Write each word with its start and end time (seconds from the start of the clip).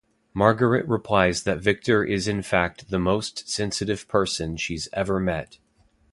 Margaret 0.33 0.87
replies 0.87 1.43
that 1.43 1.61
Victor 1.61 2.03
is 2.03 2.27
in 2.27 2.41
fact 2.41 2.89
the 2.89 2.97
most 2.97 3.47
sensitive 3.47 4.07
person 4.07 4.57
she's 4.57 4.89
ever 4.93 5.19
met. 5.19 5.59